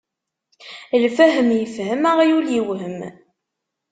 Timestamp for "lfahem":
1.03-1.49